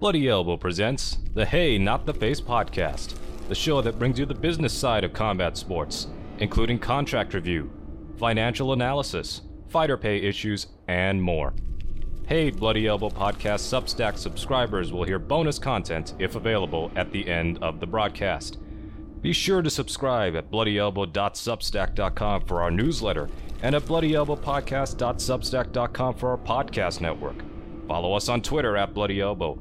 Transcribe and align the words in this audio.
Bloody 0.00 0.28
Elbow 0.28 0.56
presents 0.56 1.18
the 1.34 1.44
Hey 1.44 1.76
Not 1.76 2.06
the 2.06 2.14
Face 2.14 2.40
podcast, 2.40 3.16
the 3.48 3.54
show 3.56 3.82
that 3.82 3.98
brings 3.98 4.16
you 4.16 4.26
the 4.26 4.34
business 4.34 4.72
side 4.72 5.02
of 5.02 5.12
combat 5.12 5.56
sports, 5.56 6.06
including 6.38 6.78
contract 6.78 7.34
review, 7.34 7.68
financial 8.16 8.72
analysis, 8.72 9.40
fighter 9.66 9.96
pay 9.96 10.18
issues, 10.18 10.68
and 10.86 11.20
more. 11.20 11.52
Hey 12.28 12.50
Bloody 12.50 12.86
Elbow 12.86 13.10
podcast 13.10 13.66
Substack 13.66 14.18
subscribers 14.18 14.92
will 14.92 15.02
hear 15.02 15.18
bonus 15.18 15.58
content 15.58 16.14
if 16.20 16.36
available 16.36 16.92
at 16.94 17.10
the 17.10 17.28
end 17.28 17.58
of 17.60 17.80
the 17.80 17.86
broadcast. 17.88 18.58
Be 19.20 19.32
sure 19.32 19.62
to 19.62 19.70
subscribe 19.70 20.36
at 20.36 20.48
bloodyelbow.substack.com 20.48 22.42
for 22.42 22.62
our 22.62 22.70
newsletter 22.70 23.28
and 23.62 23.74
at 23.74 23.82
bloodyelbowpodcast.substack.com 23.82 26.14
for 26.14 26.30
our 26.30 26.38
podcast 26.38 27.00
network. 27.00 27.34
Follow 27.88 28.14
us 28.14 28.28
on 28.28 28.42
Twitter 28.42 28.76
at 28.76 28.94
Bloody 28.94 29.20
Elbow, 29.20 29.58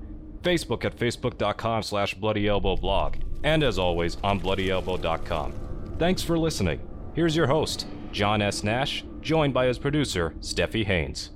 Facebook 0.47 0.85
at 0.85 0.95
facebook.com 0.95 1.83
slash 1.83 2.15
bloodyelbowblog, 2.15 3.21
and 3.43 3.63
as 3.63 3.77
always 3.77 4.15
on 4.23 4.39
bloodyelbow.com. 4.39 5.53
Thanks 5.99 6.21
for 6.21 6.37
listening. 6.37 6.79
Here's 7.13 7.35
your 7.35 7.47
host, 7.47 7.85
John 8.13 8.41
S. 8.41 8.63
Nash, 8.63 9.03
joined 9.19 9.53
by 9.53 9.65
his 9.65 9.77
producer, 9.77 10.33
Stephie 10.39 10.85
Haynes. 10.85 11.31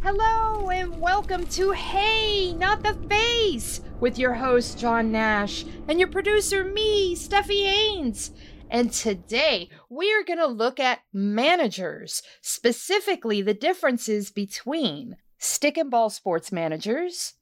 Hello 0.00 0.70
and 0.70 1.00
welcome 1.00 1.44
to 1.48 1.72
Hey, 1.72 2.52
Not 2.52 2.84
the 2.84 2.94
Face 3.08 3.80
with 3.98 4.16
your 4.16 4.34
host, 4.34 4.78
John 4.78 5.10
Nash, 5.10 5.64
and 5.88 5.98
your 5.98 6.08
producer, 6.08 6.64
me, 6.64 7.16
Stephie 7.16 7.64
Haynes. 7.64 8.30
And 8.70 8.92
today 8.92 9.70
we 9.90 10.14
are 10.14 10.22
going 10.22 10.38
to 10.38 10.46
look 10.46 10.78
at 10.78 11.00
managers, 11.12 12.22
specifically 12.40 13.42
the 13.42 13.54
differences 13.54 14.30
between 14.30 15.16
stick 15.42 15.76
and 15.76 15.90
ball 15.90 16.08
sports 16.08 16.52
managers, 16.52 17.34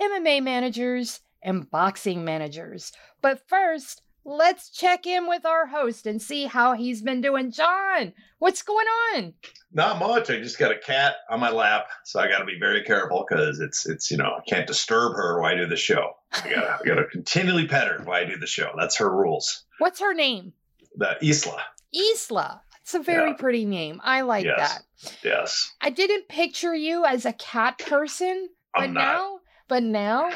MMA 0.00 0.42
managers, 0.42 1.20
and 1.42 1.70
boxing 1.70 2.24
managers. 2.24 2.92
But 3.20 3.46
first, 3.48 4.02
let's 4.24 4.70
check 4.70 5.06
in 5.06 5.26
with 5.26 5.44
our 5.44 5.66
host 5.66 6.06
and 6.06 6.22
see 6.22 6.46
how 6.46 6.74
he's 6.74 7.02
been 7.02 7.20
doing. 7.20 7.50
John, 7.50 8.12
what's 8.38 8.62
going 8.62 8.86
on? 9.14 9.34
Not 9.72 9.98
much. 9.98 10.30
I 10.30 10.38
just 10.38 10.58
got 10.58 10.70
a 10.72 10.78
cat 10.78 11.16
on 11.30 11.40
my 11.40 11.50
lap, 11.50 11.88
so 12.04 12.20
I 12.20 12.28
got 12.28 12.38
to 12.38 12.44
be 12.44 12.58
very 12.58 12.82
careful 12.84 13.26
because 13.28 13.60
it's 13.60 13.86
it's 13.86 14.10
you 14.10 14.16
know 14.16 14.36
I 14.38 14.40
can't 14.48 14.66
disturb 14.66 15.14
her 15.16 15.40
while 15.40 15.52
I 15.52 15.56
do 15.56 15.66
the 15.66 15.76
show. 15.76 16.12
I 16.32 16.48
gotta 16.48 16.78
I 16.80 16.86
gotta 16.86 17.04
continually 17.06 17.66
pet 17.66 17.88
her 17.88 18.02
while 18.04 18.22
I 18.22 18.24
do 18.24 18.38
the 18.38 18.46
show. 18.46 18.72
That's 18.78 18.96
her 18.98 19.10
rules. 19.10 19.64
What's 19.78 20.00
her 20.00 20.14
name? 20.14 20.52
The 20.96 21.16
Isla. 21.22 21.62
Isla. 21.92 22.62
It's 22.88 22.94
a 22.94 23.00
very 23.00 23.32
Yeah. 23.32 23.36
pretty 23.36 23.66
name. 23.66 24.00
I 24.02 24.22
like 24.22 24.46
Yes. 24.46 24.80
that. 25.02 25.16
Yes, 25.22 25.70
I 25.78 25.90
didn't 25.90 26.26
picture 26.26 26.74
you 26.74 27.04
as 27.04 27.26
a 27.26 27.34
cat 27.34 27.76
person, 27.76 28.48
but 28.74 28.88
now, 28.88 29.40
but 29.68 29.82
now 29.82 30.30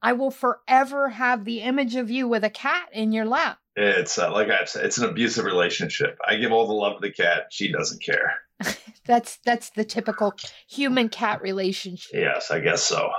I 0.00 0.14
will 0.14 0.30
forever 0.30 1.10
have 1.10 1.44
the 1.44 1.60
image 1.60 1.96
of 1.96 2.10
you 2.10 2.26
with 2.26 2.44
a 2.44 2.48
cat 2.50 2.88
in 2.94 3.12
your 3.12 3.26
lap. 3.26 3.58
It's 3.76 4.16
uh, 4.18 4.32
like 4.32 4.48
I've 4.48 4.70
said, 4.70 4.86
it's 4.86 4.96
an 4.96 5.04
abusive 5.06 5.44
relationship. 5.44 6.18
I 6.26 6.36
give 6.36 6.50
all 6.50 6.66
the 6.66 6.72
love 6.72 6.94
to 6.98 7.06
the 7.06 7.12
cat. 7.12 7.48
She 7.50 7.70
doesn't 7.70 8.02
care. 8.02 8.40
That's 9.04 9.36
that's 9.44 9.68
the 9.70 9.84
typical 9.84 10.32
human 10.66 11.10
cat 11.10 11.42
relationship. 11.42 12.10
Yes, 12.14 12.50
I 12.50 12.60
guess 12.60 12.82
so. 12.84 13.10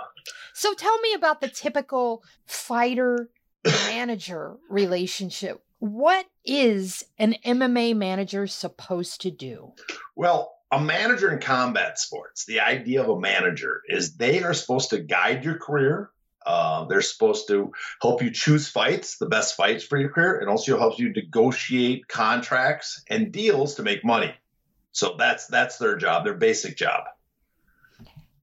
So 0.55 0.73
tell 0.73 0.97
me 1.01 1.13
about 1.13 1.41
the 1.41 1.47
typical 1.47 2.23
fighter 2.47 3.29
manager 3.85 4.55
relationship. 4.67 5.61
What 5.79 6.25
is 6.43 7.05
an 7.17 7.35
MMA 7.45 7.95
manager 7.95 8.47
supposed 8.47 9.21
to 9.21 9.31
do? 9.31 9.73
Well, 10.15 10.53
a 10.71 10.79
manager 10.79 11.31
in 11.31 11.39
combat 11.39 11.97
sports, 11.97 12.45
the 12.45 12.59
idea 12.59 13.01
of 13.01 13.09
a 13.09 13.19
manager 13.19 13.81
is 13.87 14.15
they 14.15 14.43
are 14.43 14.53
supposed 14.53 14.89
to 14.91 14.99
guide 14.99 15.43
your 15.43 15.57
career. 15.57 16.11
Uh, 16.45 16.85
they're 16.85 17.01
supposed 17.01 17.47
to 17.47 17.71
help 18.01 18.21
you 18.21 18.31
choose 18.31 18.67
fights, 18.67 19.17
the 19.17 19.25
best 19.25 19.55
fights 19.55 19.83
for 19.83 19.97
your 19.97 20.09
career, 20.09 20.39
and 20.39 20.49
also 20.49 20.77
helps 20.77 20.99
you 20.99 21.13
negotiate 21.13 22.07
contracts 22.07 23.01
and 23.09 23.31
deals 23.31 23.75
to 23.75 23.83
make 23.83 24.03
money. 24.03 24.33
So 24.91 25.15
that's 25.17 25.47
that's 25.47 25.77
their 25.77 25.95
job, 25.95 26.25
their 26.25 26.33
basic 26.33 26.75
job. 26.75 27.03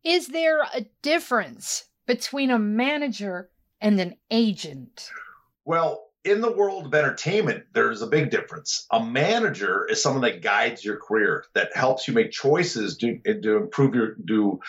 Is 0.05 0.29
there 0.29 0.63
a 0.63 0.87
difference 1.03 1.87
between 2.07 2.51
a 2.51 2.59
manager 2.59 3.51
and 3.81 4.01
an 4.01 4.17
agent? 4.31 5.11
Well, 5.65 6.06
in 6.27 6.41
the 6.41 6.51
world 6.51 6.87
of 6.87 6.95
entertainment, 6.95 7.65
there's 7.73 8.03
a 8.03 8.07
big 8.07 8.31
difference. 8.31 8.87
A 8.91 9.03
manager 9.03 9.87
is 9.89 10.03
someone 10.03 10.23
that 10.23 10.43
guides 10.43 10.85
your 10.85 10.97
career, 10.97 11.45
that 11.55 11.75
helps 11.75 12.09
you 12.09 12.15
make 12.15 12.33
choices 12.33 12.97
to, 12.99 13.19
to 13.25 13.57
improve 13.57 13.95
your 13.95 14.17
do 14.25 14.61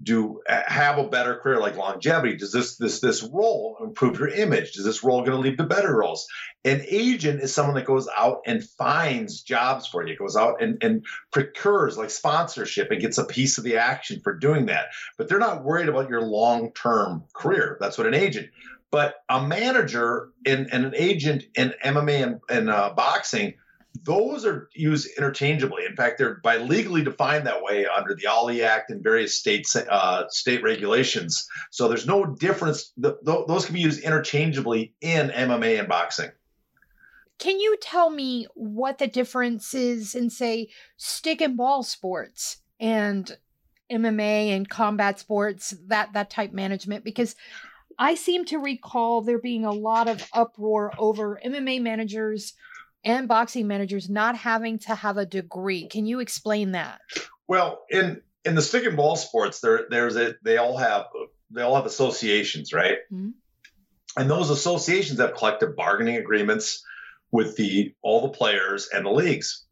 do 0.00 0.40
uh, 0.48 0.62
have 0.66 0.98
a 0.98 1.08
better 1.08 1.36
career, 1.36 1.58
like 1.58 1.76
longevity. 1.76 2.36
Does 2.36 2.52
this 2.52 2.76
this 2.76 3.00
this 3.00 3.22
role 3.22 3.78
improve 3.80 4.18
your 4.18 4.28
image? 4.28 4.72
Does 4.72 4.84
this 4.84 5.02
role 5.02 5.22
going 5.24 5.32
to 5.32 5.38
lead 5.38 5.58
to 5.58 5.64
better 5.64 5.96
roles? 5.96 6.28
An 6.64 6.82
agent 6.88 7.40
is 7.40 7.52
someone 7.52 7.74
that 7.76 7.84
goes 7.84 8.08
out 8.16 8.42
and 8.46 8.62
finds 8.62 9.42
jobs 9.42 9.86
for 9.86 10.06
you, 10.06 10.16
goes 10.16 10.36
out 10.36 10.62
and, 10.62 10.82
and 10.82 11.04
procures 11.32 11.96
like 11.96 12.10
sponsorship 12.10 12.90
and 12.90 13.00
gets 13.00 13.18
a 13.18 13.24
piece 13.24 13.58
of 13.58 13.64
the 13.64 13.78
action 13.78 14.20
for 14.22 14.34
doing 14.34 14.66
that. 14.66 14.88
But 15.16 15.28
they're 15.28 15.38
not 15.38 15.64
worried 15.64 15.88
about 15.88 16.10
your 16.10 16.22
long 16.22 16.72
term 16.72 17.24
career. 17.32 17.76
That's 17.80 17.98
what 17.98 18.06
an 18.06 18.14
agent. 18.14 18.50
But 18.90 19.16
a 19.28 19.46
manager 19.46 20.30
and, 20.46 20.72
and 20.72 20.86
an 20.86 20.94
agent 20.96 21.44
in 21.54 21.74
MMA 21.84 22.22
and, 22.22 22.40
and 22.48 22.70
uh, 22.70 22.94
boxing, 22.96 23.54
those 24.04 24.44
are 24.46 24.68
used 24.74 25.08
interchangeably. 25.16 25.84
In 25.84 25.96
fact, 25.96 26.18
they're 26.18 26.36
by 26.36 26.58
legally 26.58 27.02
defined 27.02 27.46
that 27.46 27.62
way 27.62 27.86
under 27.86 28.14
the 28.14 28.26
Ali 28.26 28.62
Act 28.62 28.90
and 28.90 29.02
various 29.02 29.36
states 29.36 29.74
uh, 29.76 30.28
state 30.28 30.62
regulations. 30.62 31.48
So 31.70 31.88
there's 31.88 32.06
no 32.06 32.24
difference. 32.24 32.92
Th- 33.02 33.14
th- 33.24 33.46
those 33.46 33.66
can 33.66 33.74
be 33.74 33.80
used 33.80 34.02
interchangeably 34.02 34.94
in 35.00 35.28
MMA 35.30 35.78
and 35.78 35.88
boxing. 35.88 36.30
Can 37.38 37.60
you 37.60 37.76
tell 37.80 38.10
me 38.10 38.46
what 38.54 38.98
the 38.98 39.06
difference 39.06 39.72
is 39.72 40.14
in, 40.14 40.28
say, 40.28 40.68
stick 40.96 41.40
and 41.40 41.56
ball 41.56 41.82
sports 41.82 42.58
and 42.80 43.36
MMA 43.90 44.56
and 44.56 44.68
combat 44.68 45.20
sports, 45.20 45.74
that 45.86 46.12
that 46.14 46.30
type 46.30 46.52
management? 46.52 47.04
Because 47.04 47.36
I 47.98 48.14
seem 48.14 48.44
to 48.46 48.58
recall 48.58 49.22
there 49.22 49.38
being 49.38 49.64
a 49.64 49.72
lot 49.72 50.08
of 50.08 50.24
uproar 50.32 50.92
over 50.98 51.40
MMA 51.44 51.82
managers 51.82 52.54
and 53.04 53.26
boxing 53.28 53.66
managers 53.66 54.08
not 54.08 54.36
having 54.36 54.78
to 54.80 54.94
have 54.94 55.16
a 55.16 55.26
degree. 55.26 55.88
Can 55.88 56.06
you 56.06 56.20
explain 56.20 56.72
that? 56.72 57.00
Well, 57.46 57.84
in 57.90 58.22
in 58.44 58.54
the 58.54 58.62
stick 58.62 58.84
and 58.84 58.96
ball 58.96 59.16
sports, 59.16 59.60
there 59.60 59.86
there's 59.90 60.16
a 60.16 60.34
they 60.42 60.58
all 60.58 60.76
have 60.76 61.06
they 61.50 61.62
all 61.62 61.74
have 61.76 61.86
associations, 61.86 62.72
right? 62.72 62.98
Mhm. 63.12 63.32
And 64.16 64.30
those 64.30 64.50
associations 64.50 65.20
have 65.20 65.34
collective 65.34 65.76
bargaining 65.76 66.16
agreements 66.16 66.84
with 67.30 67.56
the 67.56 67.94
all 68.02 68.22
the 68.22 68.36
players 68.36 68.88
and 68.92 69.04
the 69.04 69.10
leagues. 69.10 69.64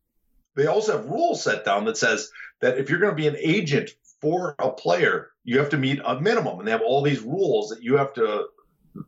They 0.54 0.66
also 0.66 0.96
have 0.96 1.06
rules 1.06 1.42
set 1.42 1.64
down 1.64 1.84
that 1.84 1.96
says 1.96 2.30
that 2.60 2.78
if 2.78 2.88
you're 2.88 2.98
going 2.98 3.12
to 3.12 3.22
be 3.22 3.28
an 3.28 3.36
agent 3.38 3.90
for 4.20 4.54
a 4.58 4.70
player, 4.70 5.30
you 5.46 5.58
have 5.58 5.70
to 5.70 5.78
meet 5.78 6.00
a 6.04 6.20
minimum, 6.20 6.58
and 6.58 6.68
they 6.68 6.72
have 6.72 6.82
all 6.82 7.00
these 7.00 7.20
rules 7.20 7.70
that 7.70 7.82
you 7.82 7.96
have 7.96 8.12
to 8.14 8.48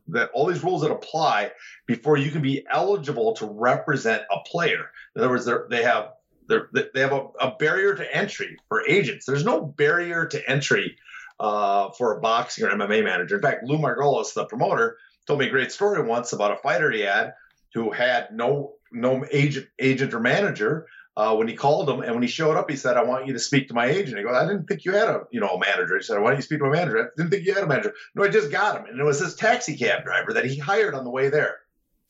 that 0.07 0.29
all 0.33 0.45
these 0.45 0.63
rules 0.63 0.81
that 0.81 0.91
apply 0.91 1.51
before 1.85 2.17
you 2.17 2.31
can 2.31 2.41
be 2.41 2.65
eligible 2.71 3.33
to 3.33 3.45
represent 3.45 4.23
a 4.31 4.39
player. 4.47 4.89
In 5.15 5.21
other 5.21 5.29
words, 5.29 5.45
they're, 5.45 5.67
have 5.83 6.11
they 6.47 7.01
have 7.01 7.11
a, 7.11 7.27
a 7.39 7.55
barrier 7.59 7.93
to 7.93 8.15
entry 8.15 8.57
for 8.67 8.87
agents. 8.87 9.25
There's 9.25 9.45
no 9.45 9.61
barrier 9.61 10.25
to 10.25 10.49
entry 10.49 10.97
uh, 11.39 11.91
for 11.91 12.17
a 12.17 12.21
boxing 12.21 12.65
or 12.65 12.69
MMA 12.69 13.03
manager. 13.03 13.35
In 13.35 13.41
fact, 13.41 13.65
Lou 13.65 13.77
Margolis, 13.77 14.33
the 14.33 14.45
promoter, 14.45 14.97
told 15.27 15.39
me 15.39 15.47
a 15.47 15.51
great 15.51 15.71
story 15.71 16.01
once 16.01 16.33
about 16.33 16.51
a 16.51 16.57
fighter 16.57 16.89
he 16.91 17.01
had 17.01 17.33
who 17.73 17.91
had 17.91 18.29
no 18.31 18.73
no 18.91 19.25
agent 19.31 19.67
agent 19.77 20.13
or 20.13 20.19
manager. 20.19 20.87
Uh, 21.19 21.35
when 21.35 21.49
he 21.49 21.53
called 21.53 21.89
him 21.89 21.99
and 21.99 22.13
when 22.13 22.21
he 22.21 22.29
showed 22.29 22.55
up, 22.55 22.69
he 22.69 22.77
said, 22.77 22.95
"I 22.95 23.03
want 23.03 23.27
you 23.27 23.33
to 23.33 23.39
speak 23.39 23.67
to 23.67 23.73
my 23.73 23.87
agent." 23.87 24.17
He 24.17 24.23
goes, 24.23 24.37
"I 24.37 24.47
didn't 24.47 24.67
think 24.67 24.85
you 24.85 24.93
had 24.93 25.09
a 25.09 25.23
you 25.31 25.41
know 25.41 25.49
a 25.49 25.59
manager." 25.59 25.97
He 25.97 26.03
said, 26.03 26.17
"Why 26.17 26.29
don't 26.29 26.37
you 26.37 26.43
speak 26.43 26.59
to 26.59 26.65
my 26.65 26.71
manager?" 26.71 26.97
I 26.97 27.07
didn't 27.17 27.31
think 27.31 27.45
you 27.45 27.53
had 27.53 27.65
a 27.65 27.67
manager. 27.67 27.93
No, 28.15 28.23
I 28.23 28.29
just 28.29 28.49
got 28.49 28.77
him, 28.77 28.85
and 28.85 28.97
it 28.97 29.03
was 29.03 29.19
his 29.19 29.35
taxi 29.35 29.75
cab 29.75 30.05
driver 30.05 30.31
that 30.31 30.45
he 30.45 30.57
hired 30.57 30.95
on 30.95 31.03
the 31.03 31.09
way 31.09 31.27
there. 31.27 31.57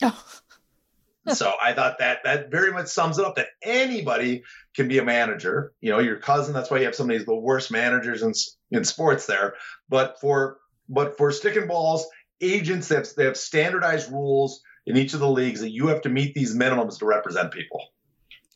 Oh, 0.03 0.23
so 1.33 1.53
I 1.59 1.73
thought 1.73 1.97
that 1.97 2.19
that 2.23 2.51
very 2.51 2.71
much 2.71 2.85
sums 2.89 3.17
it 3.17 3.25
up 3.25 3.33
that 3.38 3.47
anybody 3.63 4.44
can 4.75 4.88
be 4.88 5.00
a 5.00 5.03
manager. 5.03 5.73
You 5.81 5.89
know, 5.89 5.97
your 5.97 6.17
cousin. 6.17 6.53
That's 6.53 6.69
why 6.69 6.77
you 6.77 6.85
have 6.85 6.94
some 6.94 7.09
of 7.09 7.17
these 7.17 7.25
the 7.25 7.33
worst 7.33 7.71
managers 7.71 8.21
in 8.21 8.33
in 8.69 8.85
sports 8.85 9.25
there. 9.25 9.56
But 9.89 10.21
for 10.21 10.59
but 10.88 11.17
for 11.17 11.31
stick 11.31 11.56
and 11.56 11.67
balls, 11.67 12.06
agents 12.41 12.89
they 12.89 12.95
have, 12.97 13.09
they 13.17 13.25
have 13.25 13.38
standardized 13.38 14.11
rules 14.11 14.61
in 14.85 14.97
each 14.97 15.15
of 15.15 15.19
the 15.19 15.27
leagues 15.27 15.61
that 15.61 15.71
you 15.71 15.88
have 15.88 16.03
to 16.03 16.09
meet 16.09 16.35
these 16.35 16.56
minimums 16.56 17.00
to 17.00 17.06
represent 17.06 17.51
people. 17.51 17.81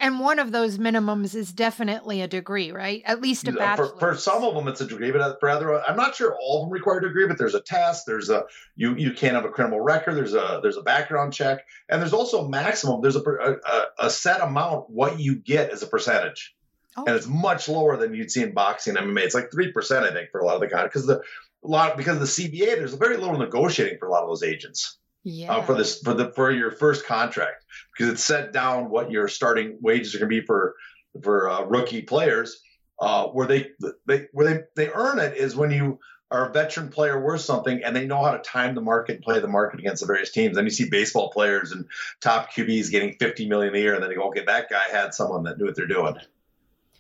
And 0.04 0.20
one 0.20 0.38
of 0.38 0.52
those 0.52 0.78
minimums 0.78 1.34
is 1.34 1.52
definitely 1.52 2.22
a 2.22 2.28
degree, 2.28 2.72
right? 2.72 3.02
At 3.06 3.22
least 3.22 3.48
a 3.48 3.52
Uh, 3.52 3.56
bachelor. 3.56 3.88
For, 3.88 3.98
for 4.12 4.16
some 4.18 4.44
of 4.44 4.54
them, 4.54 4.68
it's 4.68 4.82
a 4.82 4.86
degree, 4.86 5.12
but 5.12 5.40
for 5.40 5.50
other, 5.50 5.82
I'm 5.82 5.96
not 5.96 6.14
sure 6.16 6.36
all 6.40 6.62
of 6.62 6.68
them 6.68 6.74
require 6.74 7.00
a 7.00 7.02
degree. 7.02 7.26
But 7.26 7.38
there's 7.38 7.56
a 7.56 7.62
test. 7.62 8.06
There's 8.06 8.30
a 8.30 8.44
you 8.76 8.94
you 8.96 9.14
can't 9.14 9.34
have 9.36 9.46
a 9.46 9.50
criminal 9.50 9.80
record. 9.80 10.16
There's 10.16 10.34
a 10.36 10.60
there's 10.62 10.78
a 10.78 10.82
background 10.84 11.34
check, 11.34 11.66
and 11.90 12.02
there's 12.02 12.14
also 12.14 12.46
a 12.46 12.50
maximum. 12.50 13.02
There's 13.02 13.16
a 13.16 13.22
a, 13.22 13.56
a, 14.00 14.10
set 14.10 14.42
amount 14.42 14.90
what 14.90 15.20
you 15.20 15.36
get 15.36 15.72
as 15.72 15.82
a 15.82 15.88
percentage, 15.88 16.54
Oh. 16.98 17.06
and 17.08 17.16
it's 17.16 17.26
much 17.28 17.68
lower 17.70 17.98
than 17.98 18.14
you'd 18.14 18.30
see 18.30 18.44
in 18.44 18.54
boxing 18.54 18.96
MMA. 18.96 19.22
It's 19.22 19.34
like 19.34 19.52
three 19.52 19.72
percent, 19.72 20.06
I 20.06 20.12
think, 20.12 20.30
for 20.32 20.42
a 20.42 20.46
lot 20.46 20.56
of 20.56 20.62
the 20.62 20.68
guys 20.68 20.84
because 20.84 21.08
the 21.08 21.22
a 21.64 21.68
lot 21.68 21.96
because 21.98 22.16
of 22.16 22.20
the 22.22 22.28
CBA. 22.28 22.76
There's 22.76 22.94
a 22.94 22.98
very 22.98 23.18
little 23.18 23.38
negotiating 23.38 23.98
for 24.00 24.08
a 24.08 24.12
lot 24.12 24.24
of 24.24 24.30
those 24.30 24.44
agents. 24.44 24.98
Yeah. 25.24 25.56
Uh, 25.56 25.62
for 25.64 25.76
this 25.76 26.00
for 26.00 26.14
the 26.14 26.32
for 26.34 26.52
your 26.52 26.72
first 26.72 27.06
contract 27.06 27.66
because 27.94 28.12
it's 28.12 28.24
set 28.24 28.52
down 28.52 28.90
what 28.90 29.10
your 29.10 29.28
starting 29.28 29.78
wages 29.82 30.14
are 30.14 30.20
going 30.20 30.30
to 30.30 30.42
be 30.42 30.46
for 30.46 30.76
for 31.22 31.50
uh, 31.50 31.64
rookie 31.64 32.02
players. 32.02 32.62
Uh, 33.00 33.28
where 33.28 33.48
they 33.48 33.72
they 34.06 34.28
where 34.32 34.48
they 34.48 34.62
they 34.76 34.92
earn 34.92 35.20
it 35.20 35.36
is 35.36 35.56
when 35.56 35.72
you 35.72 36.00
are 36.34 36.50
a 36.50 36.52
veteran 36.52 36.90
player 36.90 37.20
worth 37.20 37.42
something 37.42 37.84
and 37.84 37.96
they 37.96 38.06
know 38.06 38.24
how 38.24 38.32
to 38.32 38.40
time 38.40 38.74
the 38.76 38.82
market 38.82 39.16
and 39.16 39.24
play 39.24 39.40
the 39.40 39.48
market 39.48 39.80
against 39.80 40.02
the 40.02 40.08
various 40.08 40.32
teams. 40.32 40.56
Then 40.56 40.66
you 40.66 40.72
see 40.72 40.90
baseball 40.90 41.30
players 41.30 41.72
and 41.72 41.86
top 42.22 42.52
QBs 42.52 42.92
getting 42.92 43.14
50 43.20 43.48
million 43.48 43.76
a 43.76 43.78
year, 43.78 43.94
and 43.94 44.04
then 44.04 44.10
you 44.10 44.18
go, 44.18 44.30
okay, 44.30 44.44
that 44.46 44.70
guy 44.70 44.84
had 44.92 45.14
someone 45.14 45.44
that 45.44 45.58
knew 45.58 45.66
what 45.66 45.76
they're 45.76 45.86
doing. 45.86 46.16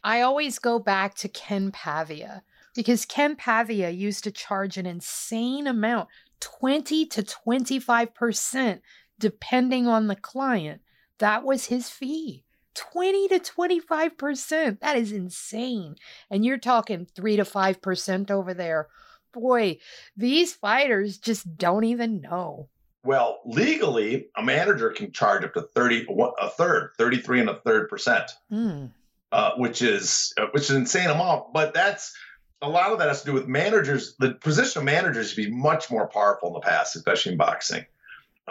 I 0.03 0.21
always 0.21 0.59
go 0.59 0.77
back 0.79 1.15
to 1.15 1.29
Ken 1.29 1.71
Pavia 1.71 2.43
because 2.75 3.05
Ken 3.05 3.35
Pavia 3.35 3.89
used 3.89 4.23
to 4.25 4.31
charge 4.31 4.77
an 4.77 4.85
insane 4.85 5.65
amount 5.65 6.09
20 6.43 7.05
to 7.07 7.23
25%, 7.23 8.79
depending 9.19 9.87
on 9.87 10.07
the 10.07 10.15
client. 10.15 10.81
That 11.19 11.43
was 11.43 11.65
his 11.65 11.89
fee. 11.89 12.43
20 12.75 13.27
to 13.29 13.39
25%. 13.39 14.79
That 14.81 14.97
is 14.97 15.11
insane. 15.11 15.95
And 16.29 16.43
you're 16.43 16.57
talking 16.57 17.07
3 17.15 17.37
to 17.37 17.43
5% 17.43 18.31
over 18.31 18.53
there. 18.53 18.87
Boy, 19.31 19.77
these 20.17 20.53
fighters 20.53 21.17
just 21.17 21.57
don't 21.57 21.85
even 21.85 22.21
know. 22.21 22.69
Well, 23.05 23.39
legally, 23.45 24.27
a 24.35 24.43
manager 24.43 24.89
can 24.91 25.11
charge 25.11 25.43
up 25.43 25.53
to 25.53 25.61
30, 25.61 26.07
a 26.39 26.49
third, 26.49 26.91
33 26.97 27.41
and 27.41 27.49
a 27.49 27.59
third 27.59 27.89
percent, 27.89 28.31
Mm. 28.51 28.91
uh, 29.31 29.51
which 29.57 29.81
is 29.81 30.33
uh, 30.37 30.45
which 30.51 30.63
is 30.63 30.69
an 30.69 30.77
insane 30.77 31.09
amount. 31.09 31.51
But 31.53 31.73
that's 31.73 32.15
a 32.63 32.69
lot 32.69 32.93
of 32.93 32.99
that 32.99 33.09
has 33.09 33.19
to 33.21 33.25
do 33.25 33.33
with 33.33 33.47
managers. 33.47 34.15
The 34.17 34.31
position 34.31 34.79
of 34.79 34.85
managers 34.85 35.31
to 35.31 35.35
be 35.35 35.51
much 35.51 35.91
more 35.91 36.07
powerful 36.07 36.47
in 36.47 36.53
the 36.53 36.61
past, 36.61 36.95
especially 36.95 37.33
in 37.33 37.37
boxing. 37.37 37.85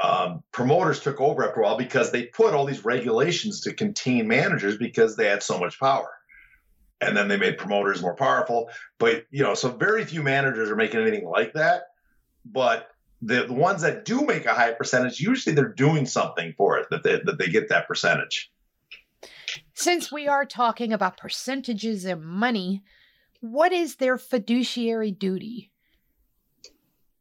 Um, 0.00 0.42
promoters 0.52 1.00
took 1.00 1.20
over 1.20 1.46
after 1.46 1.60
a 1.60 1.64
while 1.64 1.78
because 1.78 2.12
they 2.12 2.24
put 2.24 2.54
all 2.54 2.66
these 2.66 2.84
regulations 2.84 3.62
to 3.62 3.72
contain 3.72 4.28
managers 4.28 4.76
because 4.76 5.16
they 5.16 5.26
had 5.26 5.42
so 5.42 5.58
much 5.58 5.80
power. 5.80 6.10
And 7.00 7.16
then 7.16 7.28
they 7.28 7.38
made 7.38 7.58
promoters 7.58 8.02
more 8.02 8.14
powerful. 8.14 8.70
But, 8.98 9.24
you 9.30 9.42
know, 9.42 9.54
so 9.54 9.70
very 9.70 10.04
few 10.04 10.22
managers 10.22 10.70
are 10.70 10.76
making 10.76 11.00
anything 11.00 11.26
like 11.26 11.54
that. 11.54 11.84
But 12.44 12.88
the, 13.22 13.46
the 13.46 13.54
ones 13.54 13.80
that 13.80 14.04
do 14.04 14.22
make 14.26 14.44
a 14.44 14.54
high 14.54 14.72
percentage, 14.72 15.20
usually 15.20 15.54
they're 15.54 15.68
doing 15.68 16.04
something 16.04 16.54
for 16.56 16.78
it 16.78 16.88
that 16.90 17.02
they, 17.02 17.18
that 17.24 17.38
they 17.38 17.48
get 17.48 17.70
that 17.70 17.88
percentage. 17.88 18.52
Since 19.74 20.12
we 20.12 20.28
are 20.28 20.44
talking 20.44 20.92
about 20.92 21.16
percentages 21.16 22.04
and 22.04 22.22
money, 22.22 22.82
what 23.42 23.72
is 23.72 23.96
their 23.96 24.16
fiduciary 24.18 25.10
duty? 25.10 25.72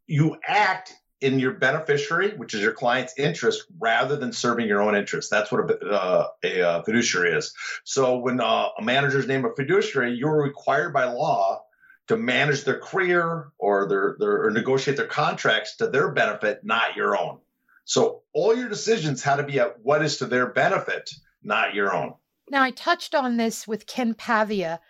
You 0.05 0.37
act 0.47 0.93
in 1.19 1.39
your 1.39 1.53
beneficiary, 1.53 2.37
which 2.37 2.53
is 2.53 2.61
your 2.61 2.73
client's 2.73 3.17
interest, 3.17 3.65
rather 3.79 4.15
than 4.15 4.31
serving 4.31 4.67
your 4.67 4.81
own 4.81 4.95
interest. 4.95 5.31
That's 5.31 5.51
what 5.51 5.69
a, 5.69 5.89
uh, 5.89 6.27
a, 6.43 6.61
uh, 6.61 6.83
fiduciary 6.83 7.33
is. 7.33 7.53
So 7.83 8.19
when 8.19 8.39
uh, 8.39 8.69
a 8.77 8.83
manager's 8.83 9.27
named 9.27 9.45
a 9.45 9.55
fiduciary, 9.55 10.13
you're 10.13 10.43
required 10.43 10.93
by 10.93 11.05
law 11.05 11.63
to 12.07 12.17
manage 12.17 12.65
their 12.65 12.79
career 12.79 13.51
or 13.57 13.87
their, 13.87 14.15
their 14.19 14.45
or 14.45 14.51
negotiate 14.51 14.97
their 14.97 15.07
contracts 15.07 15.77
to 15.77 15.87
their 15.87 16.11
benefit, 16.11 16.61
not 16.63 16.95
your 16.95 17.17
own. 17.17 17.39
So 17.83 18.21
all 18.33 18.55
your 18.55 18.69
decisions 18.69 19.23
had 19.23 19.37
to 19.37 19.43
be 19.43 19.59
at 19.59 19.79
what 19.81 20.03
is 20.03 20.17
to 20.17 20.27
their 20.27 20.47
benefit, 20.47 21.09
not 21.41 21.73
your 21.73 21.95
own. 21.95 22.13
Now, 22.51 22.61
I 22.61 22.71
touched 22.71 23.15
on 23.15 23.37
this 23.37 23.67
with 23.67 23.87
Ken 23.87 24.13
Pavia. 24.13 24.81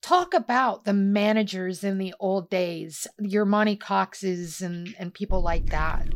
Talk 0.00 0.32
about 0.32 0.84
the 0.84 0.94
managers 0.94 1.84
in 1.84 1.98
the 1.98 2.14
old 2.20 2.48
days, 2.48 3.08
your 3.18 3.44
Monte 3.44 3.76
Coxes 3.76 4.62
and, 4.62 4.94
and 4.98 5.12
people 5.12 5.42
like 5.42 5.66
that. 5.66 6.06